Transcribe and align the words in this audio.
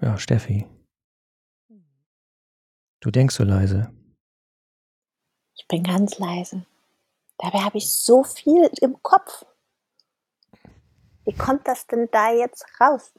Ja, 0.00 0.16
Steffi. 0.16 0.66
Du 3.00 3.10
denkst 3.10 3.34
so 3.34 3.44
leise. 3.44 3.92
Ich 5.56 5.66
bin 5.68 5.82
ganz 5.82 6.18
leise. 6.18 6.64
Dabei 7.38 7.60
habe 7.60 7.78
ich 7.78 7.92
so 7.92 8.24
viel 8.24 8.70
im 8.80 9.02
Kopf. 9.02 9.44
Wie 11.24 11.34
kommt 11.34 11.66
das 11.68 11.86
denn 11.86 12.08
da 12.10 12.32
jetzt 12.32 12.64
raus? 12.80 13.12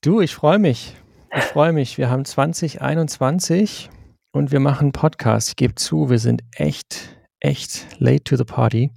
Du, 0.00 0.20
ich 0.20 0.34
freue 0.34 0.58
mich. 0.58 0.96
Ich 1.34 1.44
freue 1.44 1.72
mich. 1.72 1.98
Wir 1.98 2.10
haben 2.10 2.24
2021 2.24 3.90
und 4.32 4.50
wir 4.50 4.60
machen 4.60 4.86
einen 4.86 4.92
Podcast. 4.92 5.48
Ich 5.48 5.56
gebe 5.56 5.74
zu, 5.74 6.10
wir 6.10 6.18
sind 6.18 6.42
echt, 6.56 7.16
echt 7.40 8.00
late 8.00 8.24
to 8.24 8.36
the 8.36 8.44
party. 8.44 8.92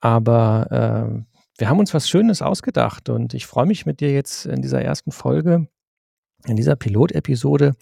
Aber 0.00 0.66
äh, 0.70 1.27
wir 1.58 1.68
haben 1.68 1.80
uns 1.80 1.92
was 1.92 2.08
Schönes 2.08 2.40
ausgedacht 2.40 3.08
und 3.08 3.34
ich 3.34 3.46
freue 3.46 3.66
mich 3.66 3.84
mit 3.84 4.00
dir 4.00 4.12
jetzt 4.12 4.46
in 4.46 4.62
dieser 4.62 4.80
ersten 4.80 5.10
Folge, 5.10 5.66
in 6.46 6.56
dieser 6.56 6.76
Pilotepisode 6.76 7.74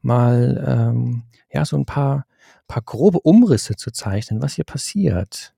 mal 0.00 0.64
ähm, 0.66 1.24
ja 1.52 1.66
so 1.66 1.76
ein 1.76 1.84
paar, 1.84 2.26
paar 2.66 2.82
grobe 2.82 3.20
Umrisse 3.20 3.76
zu 3.76 3.90
zeichnen, 3.90 4.42
was 4.42 4.54
hier 4.54 4.64
passiert. 4.64 5.54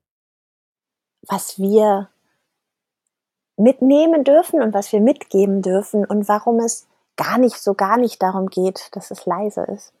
Was 1.27 1.57
wir 1.57 2.09
mitnehmen 3.55 4.25
dürfen 4.25 4.61
und 4.61 4.73
was 4.73 4.91
wir 4.91 4.99
mitgeben 4.99 5.61
dürfen 5.61 6.05
und 6.05 6.27
warum 6.27 6.59
es 6.59 6.87
gar 7.15 7.37
nicht 7.37 7.55
so 7.55 7.75
gar 7.75 7.97
nicht 7.97 8.21
darum 8.21 8.47
geht, 8.47 8.89
dass 8.91 9.09
es 9.09 9.25
leise 9.25 9.61
ist. 9.63 9.93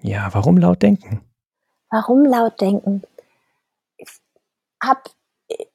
Ja, 0.00 0.32
warum 0.32 0.56
laut 0.56 0.82
denken? 0.82 1.20
Warum 1.90 2.24
laut 2.24 2.60
denken? 2.60 3.02
Ich 3.98 4.08
habe 4.82 5.02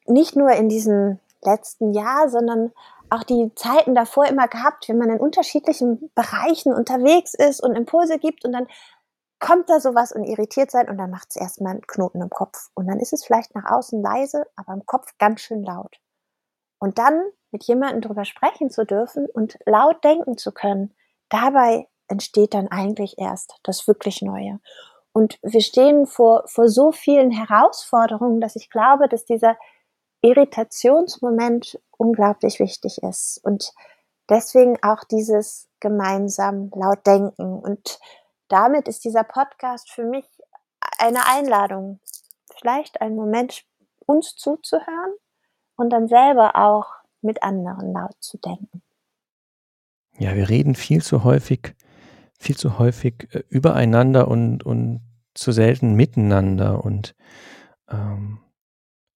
nicht 0.06 0.36
nur 0.36 0.50
in 0.50 0.68
diesem 0.68 1.18
letzten 1.42 1.92
Jahr, 1.92 2.28
sondern 2.28 2.72
auch 3.10 3.22
die 3.22 3.52
Zeiten 3.54 3.94
davor 3.94 4.26
immer 4.26 4.48
gehabt, 4.48 4.88
wenn 4.88 4.98
man 4.98 5.10
in 5.10 5.20
unterschiedlichen 5.20 6.10
Bereichen 6.14 6.72
unterwegs 6.72 7.34
ist 7.34 7.62
und 7.62 7.76
Impulse 7.76 8.18
gibt 8.18 8.44
und 8.44 8.52
dann 8.52 8.66
kommt 9.38 9.68
da 9.68 9.78
sowas 9.78 10.12
und 10.12 10.24
irritiert 10.24 10.70
sein 10.70 10.88
und 10.88 10.96
dann 10.96 11.10
macht 11.10 11.28
es 11.30 11.36
erstmal 11.36 11.72
einen 11.72 11.86
Knoten 11.86 12.22
im 12.22 12.30
Kopf. 12.30 12.70
Und 12.74 12.86
dann 12.86 12.98
ist 12.98 13.12
es 13.12 13.24
vielleicht 13.24 13.54
nach 13.54 13.70
außen 13.70 14.02
leise, 14.02 14.46
aber 14.56 14.72
im 14.72 14.86
Kopf 14.86 15.12
ganz 15.18 15.42
schön 15.42 15.62
laut. 15.62 15.98
Und 16.78 16.98
dann 16.98 17.22
mit 17.50 17.64
jemandem 17.64 18.00
drüber 18.00 18.24
sprechen 18.24 18.70
zu 18.70 18.86
dürfen 18.86 19.26
und 19.26 19.58
laut 19.66 20.02
denken 20.02 20.38
zu 20.38 20.50
können, 20.52 20.94
dabei 21.28 21.88
entsteht 22.08 22.54
dann 22.54 22.68
eigentlich 22.68 23.18
erst 23.18 23.58
das 23.62 23.86
wirklich 23.86 24.22
Neue. 24.22 24.60
Und 25.12 25.38
wir 25.42 25.60
stehen 25.60 26.06
vor, 26.06 26.42
vor 26.46 26.68
so 26.68 26.90
vielen 26.90 27.30
Herausforderungen, 27.30 28.40
dass 28.40 28.56
ich 28.56 28.70
glaube, 28.70 29.08
dass 29.08 29.24
dieser 29.24 29.56
Irritationsmoment 30.24 31.78
unglaublich 31.96 32.58
wichtig 32.58 33.02
ist. 33.02 33.40
Und 33.42 33.72
deswegen 34.28 34.82
auch 34.82 35.04
dieses 35.04 35.68
gemeinsam 35.80 36.70
laut 36.74 37.06
denken. 37.06 37.58
Und 37.58 37.98
damit 38.48 38.88
ist 38.88 39.04
dieser 39.04 39.24
Podcast 39.24 39.90
für 39.90 40.04
mich 40.04 40.26
eine 40.98 41.28
Einladung, 41.28 42.00
vielleicht 42.58 43.00
einen 43.00 43.16
Moment 43.16 43.64
uns 44.06 44.34
zuzuhören 44.34 45.14
und 45.76 45.90
dann 45.90 46.08
selber 46.08 46.56
auch 46.56 46.86
mit 47.20 47.42
anderen 47.42 47.92
laut 47.92 48.16
zu 48.20 48.38
denken. 48.38 48.82
Ja, 50.18 50.34
wir 50.34 50.48
reden 50.48 50.74
viel 50.74 51.02
zu 51.02 51.24
häufig 51.24 51.74
viel 52.38 52.56
zu 52.56 52.78
häufig 52.78 53.28
äh, 53.32 53.42
übereinander 53.48 54.28
und, 54.28 54.64
und 54.64 55.00
zu 55.34 55.50
selten 55.52 55.94
miteinander 55.94 56.84
und 56.84 57.14
ähm, 57.90 58.38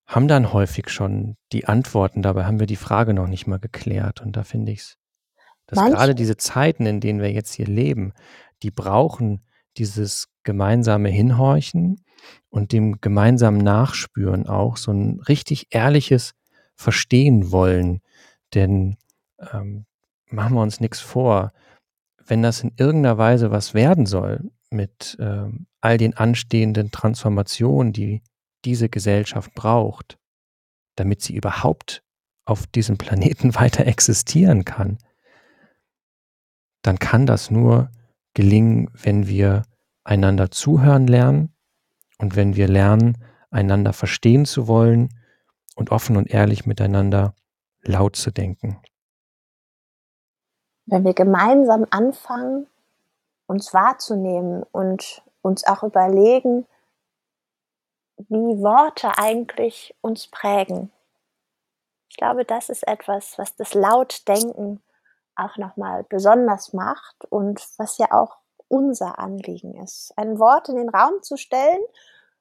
haben 0.09 0.27
dann 0.27 0.53
häufig 0.53 0.89
schon 0.89 1.37
die 1.53 1.67
Antworten. 1.67 2.23
Dabei 2.23 2.45
haben 2.45 2.59
wir 2.59 2.67
die 2.67 2.77
Frage 2.77 3.15
noch 3.15 3.29
nicht 3.29 3.47
mal 3.47 3.61
geklärt. 3.61 4.21
Und 4.21 4.37
da 4.37 4.43
finde 4.43 4.73
ich 4.73 4.81
es, 4.81 4.97
dass 5.67 5.77
Manche. 5.77 5.95
gerade 5.95 6.15
diese 6.15 6.37
Zeiten, 6.37 6.87
in 6.87 7.01
denen 7.01 7.21
wir 7.21 7.31
jetzt 7.31 7.53
hier 7.53 7.67
leben, 7.67 8.13
die 8.63 8.71
brauchen 8.71 9.45
dieses 9.77 10.29
gemeinsame 10.43 11.11
Hinhorchen 11.11 12.05
und 12.49 12.73
dem 12.73 13.01
gemeinsamen 13.01 13.59
Nachspüren 13.59 14.49
auch 14.49 14.77
so 14.77 14.91
ein 14.91 15.21
richtig 15.21 15.69
ehrliches 15.71 16.33
Verstehen 16.75 17.53
wollen. 17.53 18.01
Denn 18.55 18.97
ähm, 19.53 19.87
machen 20.31 20.55
wir 20.55 20.63
uns 20.63 20.81
nichts 20.81 20.99
vor 20.99 21.53
wenn 22.29 22.43
das 22.43 22.63
in 22.63 22.73
irgendeiner 22.77 23.19
Weise 23.19 23.51
was 23.51 23.75
werden 23.75 24.07
soll 24.07 24.51
mit 24.71 25.17
ähm, 25.21 25.67
all 25.81 25.99
den 25.99 26.17
anstehenden 26.17 26.91
Transformationen, 26.91 27.93
die 27.93 28.23
diese 28.65 28.89
Gesellschaft 28.89 29.55
braucht, 29.55 30.19
damit 30.97 31.23
sie 31.23 31.37
überhaupt 31.37 32.03
auf 32.45 32.67
diesem 32.67 32.99
Planeten 32.99 33.55
weiter 33.55 33.87
existieren 33.87 34.65
kann, 34.65 34.99
dann 36.83 36.99
kann 36.99 37.27
das 37.27 37.51
nur 37.51 37.91
gelingen, 38.35 38.91
wenn 38.95 39.27
wir 39.27 39.63
einander 40.05 40.51
zuhören 40.51 41.07
lernen 41.07 41.55
und 42.19 42.37
wenn 42.37 42.57
wir 42.57 42.69
lernen, 42.69 43.19
einander 43.51 43.93
verstehen 43.93 44.45
zu 44.45 44.69
wollen 44.69 45.09
und 45.75 45.91
offen 45.91 46.17
und 46.17 46.31
ehrlich 46.31 46.67
miteinander 46.67 47.35
laut 47.83 48.17
zu 48.17 48.31
denken. 48.31 48.81
Wenn 50.87 51.05
wir 51.05 51.15
gemeinsam 51.15 51.87
anfangen, 51.91 52.67
uns 53.47 53.75
wahrzunehmen 53.75 54.63
und 54.73 55.23
uns 55.43 55.67
auch 55.67 55.83
überlegen, 55.83 56.67
wie 58.29 58.63
Worte 58.63 59.19
eigentlich 59.19 59.95
uns 60.01 60.27
prägen. 60.29 60.91
Ich 62.11 62.17
glaube, 62.17 62.45
das 62.45 62.69
ist 62.69 62.87
etwas, 62.87 63.39
was 63.39 63.57
das 63.57 63.75
Lautdenken 63.75 64.83
auch 65.37 65.57
nochmal 65.57 66.05
besonders 66.09 66.73
macht 66.73 67.25
und 67.31 67.65
was 67.79 67.99
ja 67.99 68.11
auch 68.11 68.39
unser 68.69 69.19
Anliegen 69.19 69.83
ist. 69.83 70.13
Ein 70.17 70.39
Wort 70.39 70.69
in 70.69 70.77
den 70.77 70.89
Raum 70.89 71.23
zu 71.23 71.37
stellen 71.37 71.83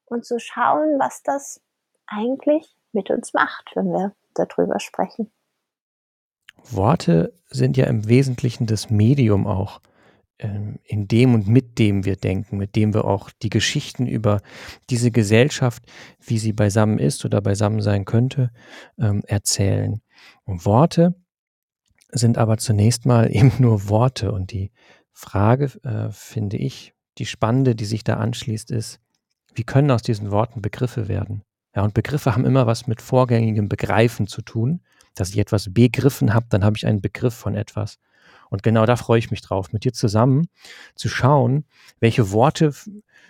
und 0.05 0.25
zu 0.25 0.39
schauen, 0.39 0.99
was 0.99 1.23
das 1.23 1.61
eigentlich 2.07 2.75
mit 2.91 3.09
uns 3.09 3.33
macht, 3.33 3.71
wenn 3.75 3.91
wir 3.91 4.13
darüber 4.33 4.79
sprechen. 4.79 5.31
Worte 6.69 7.33
sind 7.49 7.77
ja 7.77 7.85
im 7.85 8.07
Wesentlichen 8.07 8.65
das 8.65 8.89
Medium 8.89 9.47
auch, 9.47 9.79
in 10.39 11.07
dem 11.07 11.33
und 11.33 11.47
mit 11.47 11.79
dem 11.79 12.05
wir 12.05 12.15
denken, 12.15 12.57
mit 12.57 12.75
dem 12.75 12.93
wir 12.93 13.05
auch 13.05 13.31
die 13.41 13.49
Geschichten 13.49 14.05
über 14.05 14.41
diese 14.89 15.11
Gesellschaft, 15.11 15.83
wie 16.23 16.37
sie 16.37 16.53
beisammen 16.53 16.99
ist 16.99 17.25
oder 17.25 17.41
beisammen 17.41 17.81
sein 17.81 18.05
könnte, 18.05 18.51
ähm, 18.99 19.23
erzählen. 19.25 20.01
Und 20.43 20.65
Worte 20.65 21.15
sind 22.11 22.37
aber 22.37 22.57
zunächst 22.57 23.05
mal 23.05 23.29
eben 23.35 23.51
nur 23.59 23.89
Worte. 23.89 24.31
Und 24.31 24.51
die 24.51 24.71
Frage, 25.11 25.71
äh, 25.83 26.11
finde 26.11 26.57
ich, 26.57 26.93
die 27.17 27.25
spannende, 27.25 27.75
die 27.75 27.85
sich 27.85 28.03
da 28.03 28.17
anschließt, 28.17 28.69
ist, 28.69 28.99
wie 29.55 29.63
können 29.63 29.89
aus 29.89 30.03
diesen 30.03 30.29
Worten 30.29 30.61
Begriffe 30.61 31.07
werden? 31.07 31.41
Ja, 31.75 31.83
und 31.83 31.95
Begriffe 31.95 32.35
haben 32.35 32.45
immer 32.45 32.67
was 32.67 32.85
mit 32.85 33.01
vorgängigem 33.01 33.69
Begreifen 33.69 34.27
zu 34.27 34.43
tun 34.43 34.81
dass 35.19 35.29
ich 35.29 35.37
etwas 35.37 35.73
begriffen 35.73 36.33
habe, 36.33 36.45
dann 36.49 36.63
habe 36.63 36.77
ich 36.77 36.85
einen 36.85 37.01
Begriff 37.01 37.33
von 37.33 37.55
etwas. 37.55 37.97
Und 38.49 38.63
genau 38.63 38.85
da 38.85 38.95
freue 38.95 39.19
ich 39.19 39.31
mich 39.31 39.41
drauf, 39.41 39.73
mit 39.73 39.83
dir 39.83 39.93
zusammen 39.93 40.47
zu 40.95 41.09
schauen, 41.09 41.65
welche 41.99 42.31
Worte 42.31 42.73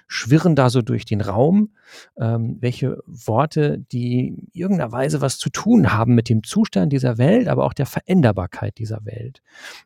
schwirren 0.08 0.56
da 0.56 0.70
so 0.70 0.82
durch 0.82 1.06
den 1.06 1.22
Raum, 1.22 1.74
ähm, 2.18 2.58
welche 2.62 2.98
Worte, 3.06 3.80
die 3.92 4.48
irgendeiner 4.54 4.92
Weise 4.92 5.22
was 5.22 5.38
zu 5.38 5.50
tun 5.50 5.92
haben 5.94 6.16
mit 6.16 6.30
dem 6.30 6.44
Zustand 6.44 6.94
dieser 6.94 7.18
Welt, 7.18 7.48
aber 7.48 7.66
auch 7.66 7.74
der 7.74 7.86
Veränderbarkeit 7.86 8.78
dieser 8.78 9.06
Welt. 9.06 9.42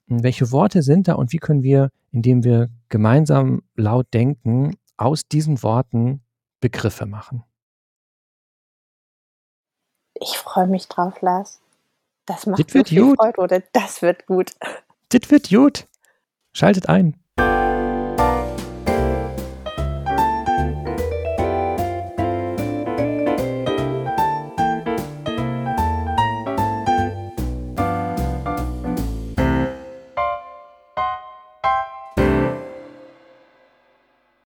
Und 0.07 0.23
welche 0.23 0.51
Worte 0.51 0.83
sind 0.83 1.07
da 1.07 1.13
und 1.13 1.33
wie 1.33 1.37
können 1.37 1.63
wir, 1.63 1.89
indem 2.11 2.43
wir 2.43 2.69
gemeinsam 2.89 3.63
laut 3.75 4.07
denken, 4.13 4.75
aus 4.97 5.27
diesen 5.27 5.63
Worten 5.63 6.21
Begriffe 6.59 7.07
machen? 7.07 7.43
Ich 10.13 10.37
freue 10.37 10.67
mich 10.67 10.87
drauf, 10.87 11.19
Lars. 11.21 11.59
Das 12.27 12.45
macht 12.45 12.59
das 12.63 12.73
wird 12.75 12.87
so 12.87 12.93
viel 12.93 13.03
gut. 13.03 13.17
Freude, 13.17 13.41
oder? 13.41 13.63
Das 13.73 14.03
wird 14.03 14.27
gut. 14.27 14.51
Das 15.11 15.29
wird 15.29 15.49
gut. 15.49 15.87
Schaltet 16.53 16.89
ein. 16.89 17.20